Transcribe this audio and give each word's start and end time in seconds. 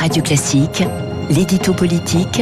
Radio 0.00 0.22
Classique, 0.22 0.82
l'édito 1.28 1.74
politique 1.74 2.40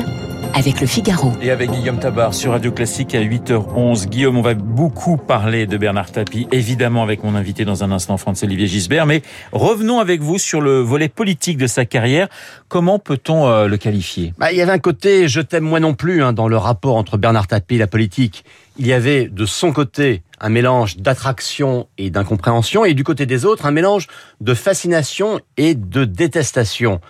avec 0.55 0.81
le 0.81 0.87
Figaro. 0.87 1.33
Et 1.43 1.51
avec 1.51 1.73
Guillaume 1.73 1.99
Tabar 1.99 2.33
sur 2.33 2.53
Radio 2.53 2.71
Classique 2.71 3.17
à 3.17 3.21
8h11. 3.21 4.07
Guillaume, 4.07 4.39
on 4.39 4.43
va 4.43 4.55
beaucoup 4.55 5.17
parler 5.17 5.67
de 5.67 5.77
Bernard 5.77 6.13
Tapie, 6.13 6.47
évidemment 6.53 7.03
avec 7.03 7.25
mon 7.25 7.35
invité 7.35 7.65
dans 7.65 7.83
un 7.83 7.91
instant, 7.91 8.17
Franz-Olivier 8.17 8.69
Gisbert, 8.69 9.07
mais 9.07 9.23
revenons 9.51 9.99
avec 9.99 10.21
vous 10.21 10.39
sur 10.39 10.61
le 10.61 10.79
volet 10.79 11.09
politique 11.09 11.59
de 11.59 11.67
sa 11.67 11.85
carrière. 11.85 12.29
Comment 12.69 13.01
peut-on 13.01 13.49
euh, 13.49 13.67
le 13.67 13.77
qualifier? 13.77 14.35
Bah, 14.39 14.53
Il 14.53 14.59
y 14.59 14.63
avait 14.63 14.71
un 14.71 14.79
côté 14.79 15.27
je 15.27 15.41
t'aime 15.41 15.65
moi 15.65 15.81
non 15.81 15.95
plus 15.95 16.23
hein, 16.23 16.33
dans 16.33 16.47
le 16.47 16.57
rapport 16.57 16.95
entre 16.95 17.17
Bernard 17.17 17.49
Tapie 17.49 17.75
et 17.75 17.79
la 17.79 17.89
politique. 17.89 18.45
Il 18.79 18.87
y 18.87 18.93
avait 18.93 19.27
de 19.27 19.47
son 19.47 19.73
côté 19.73 20.23
un 20.41 20.49
mélange 20.49 20.99
d'attraction 20.99 21.89
et 21.99 22.11
d'incompréhension, 22.11 22.85
et 22.85 22.95
du 22.95 23.03
côté 23.03 23.27
des 23.27 23.45
autres, 23.45 23.67
un 23.67 23.73
mélange 23.73 24.07
de 24.41 24.55
fascination 24.55 25.41
et 25.57 25.75
de 25.75 26.05
détestation. 26.05 27.01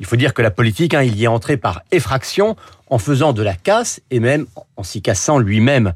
Il 0.00 0.06
faut 0.06 0.16
dire 0.16 0.34
que 0.34 0.42
la 0.42 0.50
politique, 0.50 0.94
hein, 0.94 1.02
il 1.02 1.16
y 1.16 1.24
est 1.24 1.28
entré 1.28 1.56
par 1.56 1.82
effraction, 1.92 2.56
en 2.88 2.98
faisant 2.98 3.32
de 3.32 3.42
la 3.42 3.54
casse 3.54 4.00
et 4.10 4.20
même 4.20 4.46
en 4.76 4.82
s'y 4.82 5.00
cassant 5.00 5.38
lui-même. 5.38 5.94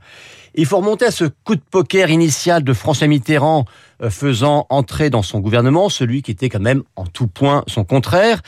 Il 0.54 0.64
faut 0.64 0.78
remonter 0.78 1.04
à 1.04 1.10
ce 1.10 1.24
coup 1.44 1.54
de 1.54 1.60
poker 1.70 2.08
initial 2.08 2.64
de 2.64 2.72
François 2.72 3.06
Mitterrand 3.06 3.66
euh, 4.02 4.08
faisant 4.08 4.66
entrer 4.70 5.10
dans 5.10 5.22
son 5.22 5.40
gouvernement 5.40 5.90
celui 5.90 6.22
qui 6.22 6.30
était 6.30 6.48
quand 6.48 6.60
même 6.60 6.82
en 6.96 7.04
tout 7.06 7.26
point 7.26 7.62
son 7.66 7.84
contraire. 7.84 8.40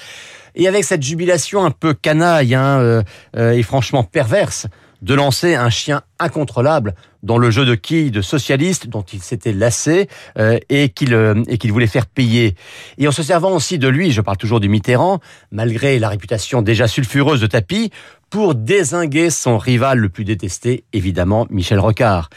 Et 0.54 0.66
avec 0.66 0.84
cette 0.84 1.02
jubilation 1.02 1.64
un 1.64 1.70
peu 1.70 1.92
canaille 1.92 2.54
hein, 2.54 2.80
euh, 2.80 3.02
euh, 3.36 3.52
et 3.52 3.62
franchement 3.62 4.02
perverse 4.02 4.66
de 5.02 5.14
lancer 5.14 5.54
un 5.54 5.70
chien 5.70 6.02
incontrôlable 6.18 6.94
dans 7.22 7.38
le 7.38 7.50
jeu 7.50 7.64
de 7.64 7.74
quilles 7.74 8.10
de 8.10 8.22
socialistes 8.22 8.88
dont 8.88 9.02
il 9.02 9.22
s'était 9.22 9.52
lassé 9.52 10.08
euh, 10.38 10.58
et 10.68 10.88
qu'il 10.88 11.14
euh, 11.14 11.42
et 11.48 11.58
qu'il 11.58 11.72
voulait 11.72 11.86
faire 11.86 12.06
payer. 12.06 12.54
Et 12.98 13.08
en 13.08 13.12
se 13.12 13.22
servant 13.22 13.52
aussi 13.52 13.78
de 13.78 13.88
lui, 13.88 14.12
je 14.12 14.20
parle 14.20 14.36
toujours 14.36 14.60
du 14.60 14.68
Mitterrand, 14.68 15.20
malgré 15.50 15.98
la 15.98 16.08
réputation 16.08 16.62
déjà 16.62 16.88
sulfureuse 16.88 17.40
de 17.40 17.46
Tapie, 17.46 17.90
pour 18.30 18.54
désinguer 18.54 19.30
son 19.30 19.58
rival 19.58 19.98
le 19.98 20.08
plus 20.08 20.24
détesté, 20.24 20.84
évidemment 20.92 21.46
Michel 21.50 21.80
Rocard. 21.80 22.30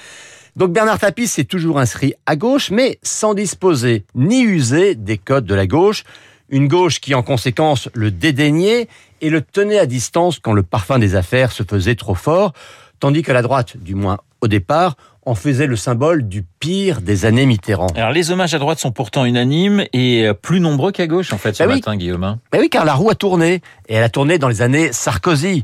Donc 0.55 0.73
Bernard 0.73 0.99
Tapie 0.99 1.27
s'est 1.27 1.45
toujours 1.45 1.79
inscrit 1.79 2.13
à 2.25 2.35
gauche, 2.35 2.71
mais 2.71 2.99
sans 3.03 3.33
disposer 3.33 4.05
ni 4.15 4.41
user 4.41 4.95
des 4.95 5.17
codes 5.17 5.45
de 5.45 5.55
la 5.55 5.65
gauche, 5.65 6.03
une 6.51 6.67
gauche 6.67 6.99
qui 6.99 7.15
en 7.15 7.23
conséquence 7.23 7.89
le 7.93 8.11
dédaignait 8.11 8.87
et 9.21 9.29
le 9.29 9.41
tenait 9.41 9.79
à 9.79 9.85
distance 9.85 10.39
quand 10.39 10.53
le 10.53 10.63
parfum 10.63 10.99
des 10.99 11.15
affaires 11.15 11.51
se 11.51 11.63
faisait 11.63 11.95
trop 11.95 12.15
fort, 12.15 12.53
tandis 12.99 13.23
que 13.23 13.31
la 13.31 13.41
droite, 13.41 13.77
du 13.77 13.95
moins 13.95 14.19
au 14.41 14.47
départ, 14.47 14.95
en 15.25 15.35
faisait 15.35 15.67
le 15.67 15.75
symbole 15.75 16.27
du 16.27 16.43
pire 16.43 17.01
des 17.01 17.25
années 17.25 17.45
Mitterrand. 17.45 17.87
Alors 17.95 18.11
les 18.11 18.31
hommages 18.31 18.55
à 18.55 18.59
droite 18.59 18.79
sont 18.79 18.91
pourtant 18.91 19.25
unanimes 19.25 19.85
et 19.93 20.29
plus 20.41 20.59
nombreux 20.59 20.91
qu'à 20.91 21.07
gauche 21.07 21.31
en 21.31 21.37
fait 21.37 21.53
ce 21.53 21.63
bah 21.63 21.75
matin, 21.75 21.95
Guillaume. 21.95 22.23
Hein. 22.23 22.39
Bah 22.51 22.57
oui, 22.59 22.69
car 22.69 22.85
la 22.85 22.95
roue 22.95 23.09
a 23.11 23.15
tourné 23.15 23.61
et 23.87 23.95
elle 23.95 24.03
a 24.03 24.09
tourné 24.09 24.39
dans 24.39 24.47
les 24.47 24.61
années 24.61 24.91
Sarkozy. 24.91 25.63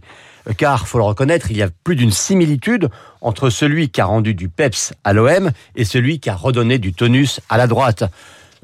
Car, 0.56 0.88
faut 0.88 0.98
le 0.98 1.04
reconnaître, 1.04 1.52
il 1.52 1.58
y 1.58 1.62
a 1.62 1.70
plus 1.84 1.96
d'une 1.96 2.12
similitude 2.12 2.90
entre 3.20 3.50
celui 3.50 3.90
qui 3.90 4.00
a 4.00 4.06
rendu 4.06 4.34
du 4.34 4.48
peps 4.48 4.94
à 5.04 5.12
l'OM 5.12 5.52
et 5.76 5.84
celui 5.84 6.20
qui 6.20 6.30
a 6.30 6.36
redonné 6.36 6.78
du 6.78 6.94
tonus 6.94 7.42
à 7.50 7.58
la 7.58 7.68
droite. 7.68 8.06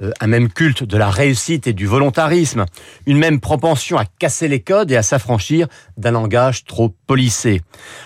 Euh, 0.02 0.11
un 0.19 0.27
même 0.27 0.49
culte 0.49 0.83
de 0.83 0.97
la 0.97 1.09
réussite 1.09 1.67
et 1.67 1.73
du 1.73 1.86
volontarisme, 1.86 2.66
une 3.05 3.17
même 3.17 3.39
propension 3.39 3.97
à 3.97 4.05
casser 4.05 4.47
les 4.47 4.61
codes 4.61 4.91
et 4.91 4.95
à 4.95 5.03
s'affranchir 5.03 5.67
d'un 5.97 6.11
langage 6.11 6.66
trop 6.66 6.95
policé. 7.05 7.61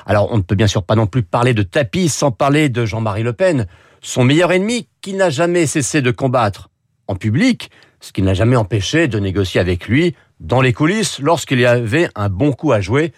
Alors 0.06 0.30
on 0.32 0.38
ne 0.38 0.42
peut 0.42 0.56
bien 0.56 0.68
sûr 0.68 0.84
pas 0.84 0.96
non 0.96 1.08
plus 1.08 1.24
parler 1.24 1.54
de 1.54 1.64
tapis 1.64 2.10
sans 2.10 2.32
parler 2.32 2.70
de 2.70 2.86
Jean-Marie 2.86 3.24
Le 3.24 3.34
Pen, 3.34 3.68
son 4.02 4.24
meilleur 4.24 4.52
ennemi 4.52 4.90
qu'il 5.02 5.18
n'a 5.18 5.30
jamais 5.30 5.66
cessé 5.66 6.02
de 6.02 6.12
combattre 6.12 6.70
en 7.08 7.16
public, 7.16 7.72
ce 8.02 8.12
qui 8.12 8.22
n'a 8.22 8.34
jamais 8.34 8.58
empêché 8.58 9.08
de 9.08 9.20
négocier 9.20 9.62
avec 9.62 9.88
lui 9.88 10.14
dans 10.40 10.62
les 10.62 10.74
coulisses 10.74 11.20
lorsqu'il 11.20 11.60
y 11.60 11.66
avait 11.66 12.10
un 12.16 12.30
bon 12.30 12.52
coup 12.52 12.74
à 12.74 12.82
jouer 12.82 13.14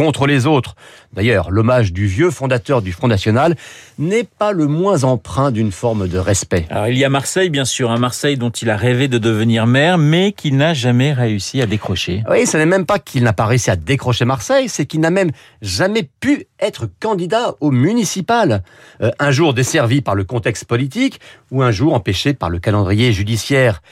contre 0.00 0.26
les 0.26 0.46
autres. 0.46 0.76
D'ailleurs, 1.12 1.50
l'hommage 1.50 1.92
du 1.92 2.06
vieux 2.06 2.30
fondateur 2.30 2.80
du 2.80 2.90
Front 2.90 3.06
National 3.06 3.54
n'est 3.98 4.24
pas 4.24 4.50
le 4.50 4.66
moins 4.66 5.04
empreint 5.04 5.50
d'une 5.50 5.72
forme 5.72 6.08
de 6.08 6.16
respect. 6.16 6.64
Alors 6.70 6.88
il 6.88 6.96
y 6.96 7.04
a 7.04 7.10
Marseille, 7.10 7.50
bien 7.50 7.66
sûr, 7.66 7.90
un 7.90 7.98
Marseille 7.98 8.38
dont 8.38 8.48
il 8.48 8.70
a 8.70 8.78
rêvé 8.78 9.08
de 9.08 9.18
devenir 9.18 9.66
maire, 9.66 9.98
mais 9.98 10.32
qu'il 10.32 10.56
n'a 10.56 10.72
jamais 10.72 11.12
réussi 11.12 11.60
à 11.60 11.66
décrocher. 11.66 12.24
Oui, 12.30 12.46
ce 12.46 12.56
n'est 12.56 12.64
même 12.64 12.86
pas 12.86 12.98
qu'il 12.98 13.24
n'a 13.24 13.34
pas 13.34 13.44
réussi 13.44 13.70
à 13.70 13.76
décrocher 13.76 14.24
Marseille, 14.24 14.70
c'est 14.70 14.86
qu'il 14.86 15.00
n'a 15.00 15.10
même 15.10 15.32
jamais 15.60 16.08
pu 16.18 16.46
être 16.60 16.88
candidat 16.98 17.56
au 17.60 17.70
municipal. 17.70 18.62
Euh, 19.02 19.10
un 19.18 19.32
jour 19.32 19.52
desservi 19.52 20.00
par 20.00 20.14
le 20.14 20.24
contexte 20.24 20.64
politique, 20.64 21.20
ou 21.50 21.62
un 21.62 21.72
jour 21.72 21.92
empêché 21.92 22.32
par 22.32 22.48
le 22.48 22.58
calendrier 22.58 23.12
judiciaire. 23.12 23.82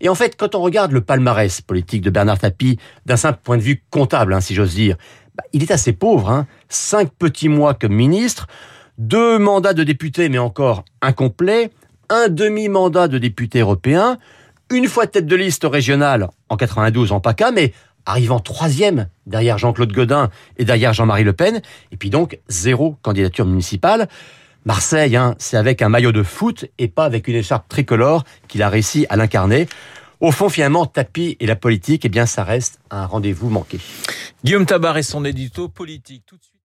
Et 0.00 0.10
en 0.10 0.14
fait, 0.14 0.36
quand 0.36 0.54
on 0.54 0.60
regarde 0.60 0.92
le 0.92 1.00
palmarès 1.00 1.62
politique 1.62 2.02
de 2.02 2.10
Bernard 2.10 2.38
Tapie, 2.38 2.78
d'un 3.06 3.16
simple 3.16 3.38
point 3.42 3.56
de 3.56 3.62
vue 3.62 3.82
comptable, 3.90 4.34
hein, 4.34 4.40
si 4.42 4.54
j'ose 4.54 4.74
dire, 4.74 4.96
bah, 5.36 5.44
il 5.52 5.62
est 5.62 5.70
assez 5.70 5.92
pauvre. 5.92 6.30
Hein. 6.30 6.46
Cinq 6.68 7.10
petits 7.10 7.48
mois 7.48 7.74
comme 7.74 7.94
ministre, 7.94 8.46
deux 8.98 9.38
mandats 9.38 9.74
de 9.74 9.84
député, 9.84 10.28
mais 10.28 10.38
encore 10.38 10.84
incomplets, 11.02 11.70
un 12.08 12.28
demi-mandat 12.28 13.08
de 13.08 13.18
député 13.18 13.60
européen, 13.60 14.18
une 14.70 14.86
fois 14.86 15.06
tête 15.06 15.26
de 15.26 15.36
liste 15.36 15.66
régionale 15.70 16.28
en 16.48 16.56
92 16.56 17.12
en 17.12 17.20
PACA, 17.20 17.50
mais 17.50 17.72
arrivant 18.06 18.40
troisième 18.40 19.08
derrière 19.26 19.58
Jean-Claude 19.58 19.92
Godin 19.92 20.30
et 20.56 20.64
derrière 20.64 20.92
Jean-Marie 20.92 21.24
Le 21.24 21.32
Pen, 21.32 21.62
et 21.90 21.96
puis 21.96 22.10
donc 22.10 22.38
zéro 22.48 22.96
candidature 23.02 23.46
municipale. 23.46 24.08
Marseille, 24.64 25.16
hein, 25.16 25.34
c'est 25.38 25.56
avec 25.56 25.82
un 25.82 25.88
maillot 25.88 26.12
de 26.12 26.22
foot 26.22 26.66
et 26.78 26.88
pas 26.88 27.04
avec 27.04 27.28
une 27.28 27.36
écharpe 27.36 27.68
tricolore 27.68 28.24
qu'il 28.48 28.62
a 28.62 28.68
réussi 28.68 29.06
à 29.10 29.16
l'incarner. 29.16 29.68
Au 30.20 30.30
fond, 30.30 30.48
finalement, 30.48 30.86
tapis 30.86 31.36
et 31.40 31.46
la 31.46 31.56
politique, 31.56 32.04
eh 32.06 32.08
bien, 32.08 32.24
ça 32.24 32.44
reste 32.44 32.78
un 32.90 33.04
rendez-vous 33.04 33.50
manqué. 33.50 33.78
Guillaume 34.44 34.66
Tabar 34.66 34.98
et 34.98 35.02
son 35.02 35.24
édito 35.24 35.70
politique. 35.70 36.26
Tout 36.26 36.36
de 36.36 36.44
suite. 36.44 36.53